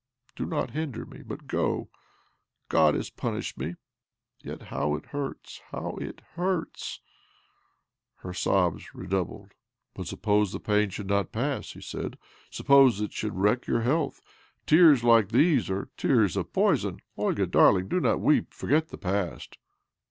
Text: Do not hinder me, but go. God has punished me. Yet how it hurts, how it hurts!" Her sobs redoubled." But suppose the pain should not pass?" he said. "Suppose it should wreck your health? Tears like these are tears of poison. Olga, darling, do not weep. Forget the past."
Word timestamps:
Do 0.35 0.47
not 0.47 0.71
hinder 0.71 1.05
me, 1.05 1.21
but 1.21 1.45
go. 1.45 1.89
God 2.69 2.95
has 2.95 3.11
punished 3.11 3.55
me. 3.59 3.75
Yet 4.43 4.63
how 4.73 4.95
it 4.95 5.05
hurts, 5.05 5.61
how 5.69 5.95
it 5.97 6.23
hurts!" 6.33 7.01
Her 8.23 8.33
sobs 8.33 8.95
redoubled." 8.95 9.51
But 9.93 10.07
suppose 10.07 10.53
the 10.53 10.59
pain 10.59 10.89
should 10.89 11.05
not 11.05 11.31
pass?" 11.31 11.73
he 11.73 11.81
said. 11.81 12.17
"Suppose 12.49 12.99
it 12.99 13.13
should 13.13 13.35
wreck 13.37 13.67
your 13.67 13.81
health? 13.81 14.21
Tears 14.65 15.03
like 15.03 15.29
these 15.29 15.69
are 15.69 15.89
tears 15.97 16.35
of 16.35 16.51
poison. 16.51 17.01
Olga, 17.15 17.45
darling, 17.45 17.87
do 17.87 17.99
not 17.99 18.21
weep. 18.21 18.55
Forget 18.55 18.87
the 18.87 18.97
past." 18.97 19.59